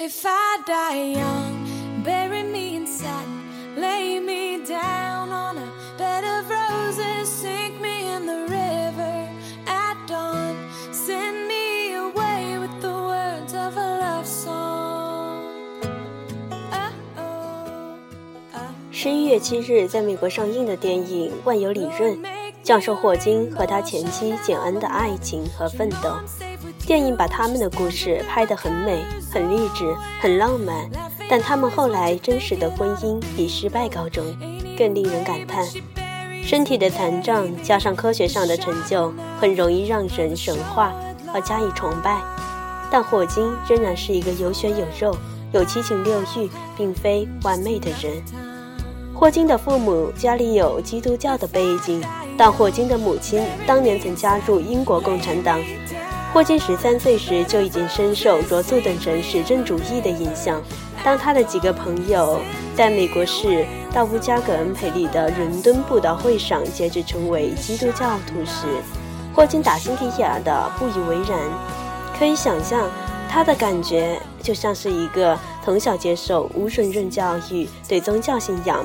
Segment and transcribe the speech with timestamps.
[0.00, 3.42] If I die young, bury me in satin,
[3.76, 9.28] lay me down on a bed of roses, sink me in the river
[9.66, 10.54] at dawn,
[10.92, 15.42] send me away with the words of a love song.
[16.70, 17.98] Oh, oh,
[18.54, 18.70] oh.
[18.92, 22.16] 十一月七日，在美国上映的电影《万有理论》，
[22.68, 26.12] 讲述霍金和他前妻简恩的爱情和奋斗。
[26.86, 30.86] 电影把他们的故事拍得很美、很励志、很浪漫，
[31.30, 34.22] 但他们后来真实的婚姻以失败告终，
[34.76, 35.66] 更令人感叹。
[36.42, 40.92] 身体的残障加上科学上的成就，很容易让人神化
[41.32, 42.20] 而加以崇拜。
[42.90, 45.16] 但霍金仍然是一个有血有肉、
[45.52, 48.22] 有七情六欲，并非完美的人。
[49.14, 52.04] 霍金的父母家里有基督教的背景，
[52.38, 55.60] 但霍金的母亲当年曾加入英国共产党。
[56.32, 60.62] 霍金十三岁时就已经深受罗素等人实证主义的影响。
[61.02, 62.40] 当他的几个朋友
[62.76, 68.66] 在美国市道夫加格恩培里的伦敦布道会上截止成为基督教徒时，
[69.34, 71.38] 霍金打心底眼的不以为然。
[72.18, 72.88] 可以想象，
[73.28, 78.84] 他的感觉就像是一个从小接受无神论教育、对宗教信仰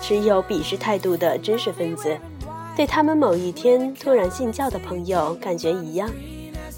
[0.00, 2.18] 持有鄙视态度的知识分子，
[2.76, 6.10] 对他们某一天突然信教的朋友感觉一样。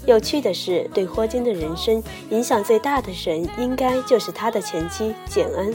[0.05, 5.73] 有趣的是，对霍金的人生影响最大的人，应该就是他的前妻简恩。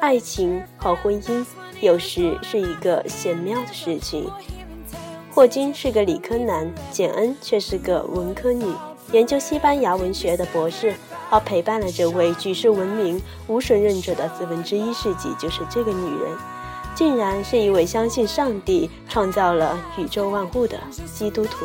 [0.00, 1.44] 爱情和婚姻
[1.80, 4.28] 有时是一个玄妙的事情。
[5.30, 8.64] 霍金是个理科男，简恩却是个文科女，
[9.12, 10.94] 研究西班牙文学的博士，
[11.30, 16.36] 而陪伴了这位举世闻名无神论者的四分之一世纪，就是这个女人，
[16.98, 20.76] 竟然是一位相信上帝创造了宇宙万物的
[21.14, 21.64] 基督徒。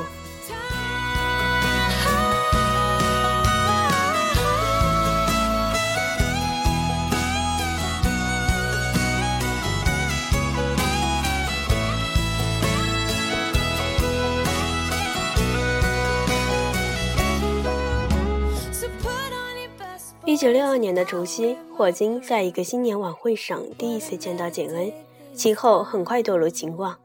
[20.26, 24.92] 一九六二年的除夕，霍金在一个新年晚会上第一次见到简恩，
[25.34, 26.98] 其后很快堕入情网。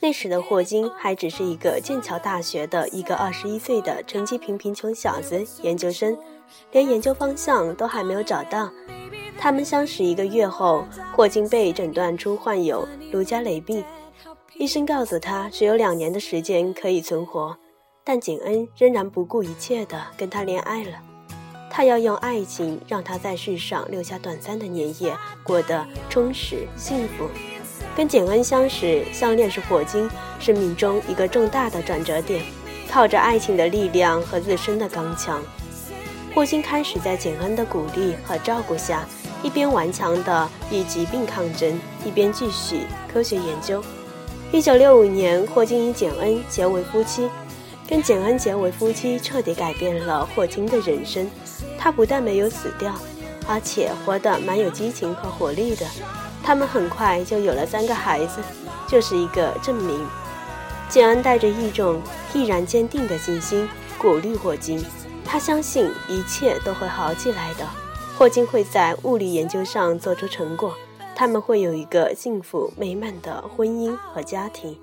[0.00, 6.16] 那时的霍金还只是一个剑桥大学的一个二十一岁的成绩平平穷小子，研究生，
[6.72, 8.70] 连研究方向都还没有找到。
[9.38, 13.82] 他们相识一个月后，霍金被诊断出患有卢加雷病，
[14.58, 17.56] 医生告诉他只有两年的时间可以存活，
[18.04, 20.92] 但景恩仍然不顾一切地跟他恋爱了。
[21.70, 27.28] 他要用爱情让他在世上留下短暂的年夜，过得充实幸福。
[27.96, 30.06] 跟简恩相识、相恋是霍金
[30.38, 32.44] 生命中一个重大的转折点。
[32.88, 35.42] 靠着爱情的力量和自身的刚强，
[36.34, 39.04] 霍金开始在简恩的鼓励和照顾下，
[39.42, 43.82] 一边顽强地与疾病抗争，一边继续科学研究。
[44.52, 47.28] 一九六五年，霍金与简恩结为夫妻。
[47.88, 51.28] 跟简恩结为夫妻，彻底改变了霍金的人生。
[51.78, 52.94] 他不但没有死掉，
[53.48, 55.86] 而且活得蛮有激情和活力的。
[56.46, 58.40] 他们很快就有了三个孩子，
[58.88, 60.06] 就是一个证明。
[60.88, 62.00] 简恩带着一种
[62.32, 63.68] 毅然坚定的信心
[63.98, 64.80] 鼓励霍金，
[65.24, 67.66] 他相信一切都会好起来的。
[68.16, 70.72] 霍金会在物理研究上做出成果，
[71.16, 74.78] 他们会有一个幸福美满的婚姻和家庭。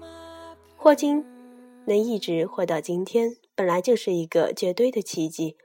[0.75, 1.25] 霍金。
[1.85, 5.57] 能一直活到今天，本来就是一个绝对的奇迹。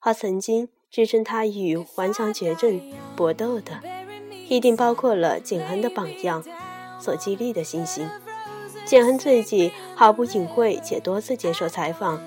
[0.00, 2.80] 而曾经支撑他与顽强绝症
[3.14, 3.82] 搏斗的，
[4.48, 6.42] 一定包括了简恩的榜样
[7.00, 8.08] 所激励的信心。
[8.84, 12.20] 简恩自己毫不隐晦且多次接受采访，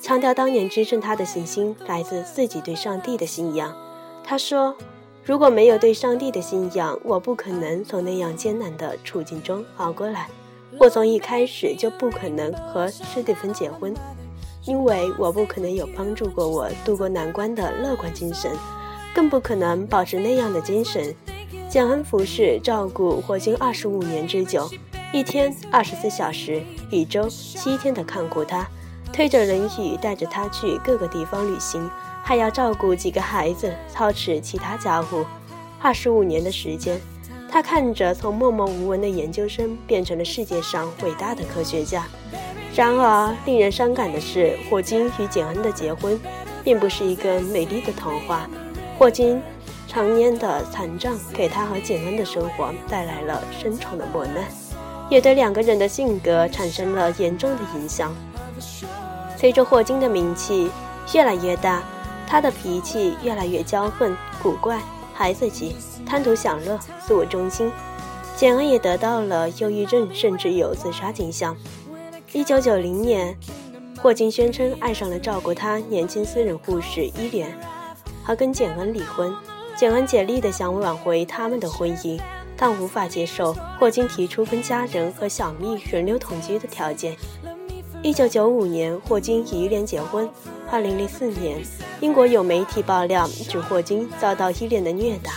[0.00, 3.74] 强调当年支撑他的信心来自自己对上帝的信仰。
[4.22, 4.76] 他说
[5.24, 10.28] ：“如果没有对上帝的信仰，我不可能从那样艰难的处境中熬过来。”
[10.78, 13.94] 我从一开始就不可能和史蒂芬结婚，
[14.64, 18.50] 因为我不可能有帮助过我度过难关的乐观精神，
[19.14, 21.14] 更不可能保持那样的精神。
[21.76, 24.66] 简恩服侍照顾霍金二十五年之久，
[25.12, 28.66] 一天二十四小时，一周七天的看顾他，
[29.12, 31.86] 推着轮椅带着他去各个地方旅行，
[32.24, 35.26] 还要照顾几个孩子，操持其他家务。
[35.78, 36.98] 二十五年的时间。
[37.50, 42.06] 他看着从默默无闻的研究生变成了世界上伟大的科学家。
[42.74, 46.18] 然而，令人伤感的是，霍金与简恩的结婚，
[46.64, 48.48] 并不是一个美丽的童话。
[48.98, 49.42] 霍金
[49.96, 54.44] 常年的残障给他和简恩的生活带来了深重的磨难，
[55.08, 58.14] 也对两个人的性格产生了严重的影响。
[59.38, 60.70] 随着霍金的名气
[61.14, 61.82] 越来越大，
[62.26, 64.78] 他的脾气越来越骄横、古怪、
[65.14, 67.72] 孩子气、贪图享乐、自我中心。
[68.36, 71.56] 简恩也得到了忧郁症，甚至有自杀倾向。
[72.34, 73.34] 一九九零年，
[74.02, 77.58] 霍金宣称爱上了照顾他年轻私人护士伊莲，
[78.26, 79.34] 而跟简恩离婚。
[79.76, 82.18] 简恩竭力地想挽回他们的婚姻，
[82.56, 87.14] 但无法接受霍金提出跟家人和小蜜轮流同居的条件。
[88.02, 90.26] 一九九五年，霍金与伊莲结婚。
[90.70, 91.62] 二零零四年，
[92.00, 95.32] 英国有媒体爆料指霍金遭到伊莲的虐打。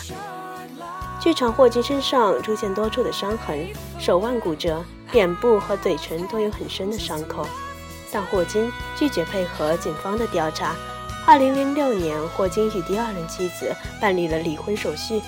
[1.20, 3.68] 据传，霍金身上出现多处的伤痕，
[4.00, 4.82] 手腕骨折，
[5.12, 7.46] 脸部和嘴唇都有很深的伤口。
[8.10, 10.76] 但霍金拒绝配合警方的调查。
[11.30, 13.72] 2006年，霍金与第二任妻子
[14.02, 15.22] 办理了离婚手续。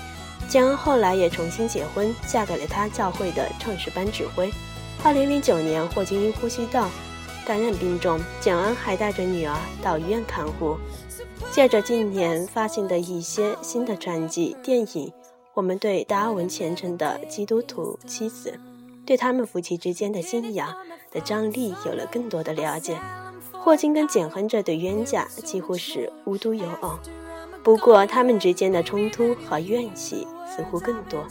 [0.48, 4.51] 简恩后来也重新结婚，嫁给了他教会的唱诗班指挥。
[5.03, 6.89] 2009年，霍金因呼吸道
[7.45, 10.75] 感染病重，简恩还带着女儿到医院看护。
[11.51, 15.13] 借着近年发行的一些新的传记电影。
[15.53, 18.59] 我们对达尔文虔诚的基督徒妻子，
[19.06, 20.75] 对他们夫妻之间的信仰
[21.12, 22.98] 的张力有了更多的了解。
[23.63, 26.97] 霍金跟简亨这对冤家几乎是无独有偶，
[27.63, 31.23] 不过他们之间的冲突和怨气似乎更多。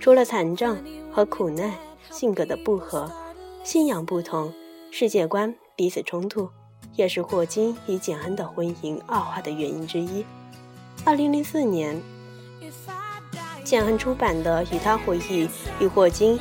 [0.00, 0.76] 除了残障
[1.12, 1.72] 和苦难，
[2.10, 3.08] 性格的不合、
[3.62, 4.52] 信仰不同、
[4.90, 6.48] 世界观彼此冲突，
[6.96, 10.24] 也是霍金与简亨的婚姻恶化的原因之一。
[11.04, 12.00] 二零零四年。
[13.64, 15.48] 简亨出版的与他回忆
[15.78, 16.36] 与霍金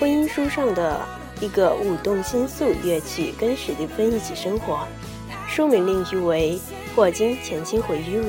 [0.00, 1.00] 婚姻书上的
[1.40, 4.80] 一个舞动心素乐曲，跟史蒂芬一起生活。
[5.46, 6.60] 书名另译为
[6.96, 8.24] 《霍金前妻回忆录》。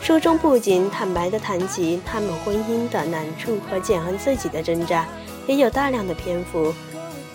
[0.00, 5.06] 书中不仅坦白地谈及他们婚姻的难处和简恩自己的挣扎，
[5.46, 6.74] 也有大量的篇幅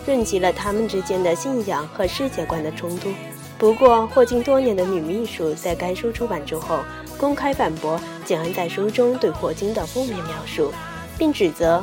[0.06, 3.10] 论及了他们之间的信仰和世界观的冲突。
[3.58, 6.80] 不过，霍金多年的女秘书在该书出版之后。
[7.18, 10.72] 公开反驳简恩在书中对霍金的负面描述，
[11.18, 11.82] 并指责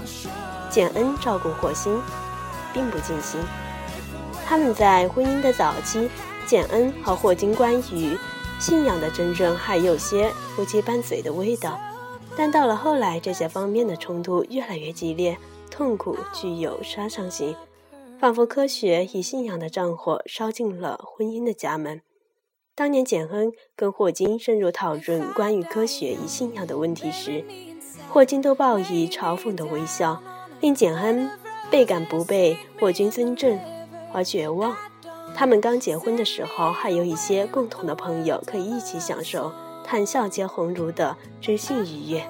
[0.70, 1.94] 简恩照顾霍金
[2.76, 3.40] 并不尽心。
[4.46, 6.10] 他们在婚姻的早期，
[6.46, 8.16] 简恩和霍金关于
[8.60, 11.80] 信仰的争论还有些夫妻拌嘴的味道，
[12.36, 15.38] 但到了后来，这些方面的冲突越来越激烈，
[15.72, 17.56] 痛苦具有杀伤性，
[18.20, 22.02] 仿佛科学与信仰的战火烧进了婚姻的家门。
[22.76, 27.44] 当年简恩跟霍金深入讨论关于科学与信仰的问题时，
[28.10, 30.22] 霍金都报以嘲讽的微笑，
[30.60, 31.30] 令简恩
[31.70, 33.60] 倍感不被霍军尊重
[34.14, 34.76] 而绝望。
[35.36, 39.52] 他们刚结婚的时候，还有一些共同的朋友可以一起享受
[39.84, 42.24] 谈笑皆鸿儒的知性愉悦。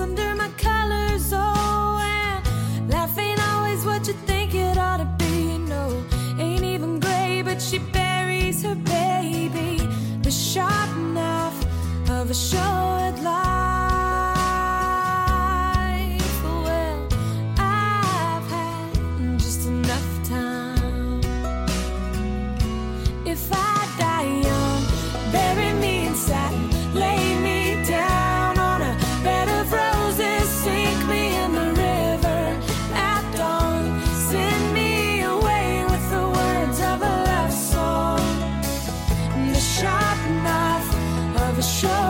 [0.00, 0.97] under my color
[12.28, 12.88] of a show
[13.22, 13.52] life.
[16.44, 17.08] Well,
[17.56, 21.20] I've had just enough time.
[23.24, 24.84] If I die young,
[25.32, 28.94] bury me in satin, lay me down on a
[29.24, 32.42] bed of roses, sink me in the river
[32.92, 38.20] at dawn, send me away with the words of a love song,
[39.54, 40.92] the sharp knife
[41.48, 42.07] of a show.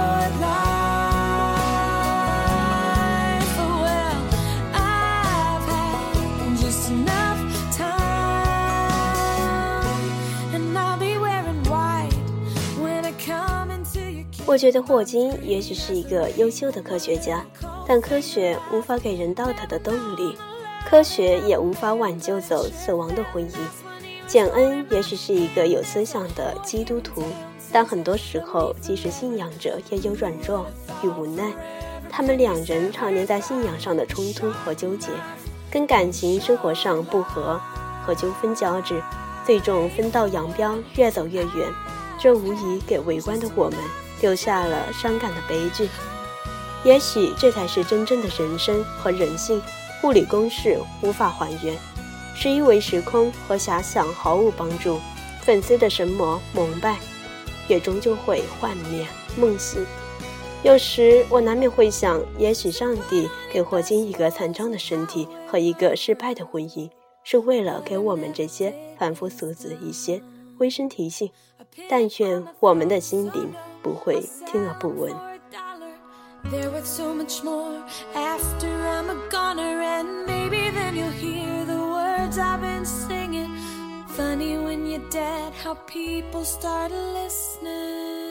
[14.59, 17.45] 觉得霍金也许是一个优秀的科学家，
[17.87, 20.37] 但科学无法给人道德的动力，
[20.85, 23.55] 科学也无法挽救走死亡的婚姻。
[24.27, 27.23] 简恩也许是一个有思想的基督徒，
[27.73, 30.67] 但很多时候，即使信仰者也有软弱
[31.03, 31.51] 与无奈。
[32.11, 35.09] 他们两人常年在信仰上的冲突和纠结，
[35.71, 37.61] 跟感情生活上不和
[38.05, 39.01] 和纠纷交织，
[39.47, 41.73] 最终分道扬镳，越走越远。
[42.21, 43.79] 这无疑给围观的我们。
[44.21, 45.89] 留下了伤感的悲剧，
[46.85, 49.61] 也许这才是真正的人生和人性。
[50.05, 51.77] 物理公式无法还原，
[52.35, 55.01] 是因为时空和遐想毫无帮助。
[55.43, 56.99] 粉丝的神魔蒙拜，
[57.67, 59.05] 也终究会幻灭
[59.37, 59.85] 梦醒。
[60.63, 66.89] 有时我难免会想，也许上帝给霍金一个残障的身体和一个失败的婚姻，
[67.25, 70.23] 是为了给我们这些凡夫俗子一些
[70.59, 71.29] 微声提醒。
[71.89, 73.53] 但愿我们的心灵。
[73.88, 75.14] 不会听而不闻。
[76.52, 77.82] They're worth so much more
[78.14, 83.56] after I'm a goner, and maybe then you'll hear the words I've been singing.
[84.08, 88.27] Funny when you're dead, how people start listening.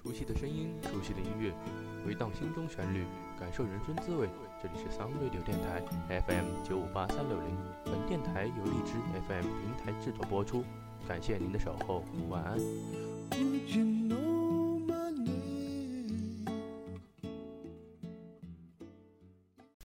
[0.00, 1.52] 熟悉的声音，熟悉的音乐，
[2.06, 3.04] 回荡心中旋律，
[3.38, 4.28] 感受人生滋味。
[4.62, 5.82] 这里是桑瑞柳电台
[6.20, 7.48] FM 九五八三六零，
[7.84, 8.92] 本电台由荔枝
[9.26, 10.64] FM 平台制作播出。
[11.08, 12.58] 感谢您的守候，晚安。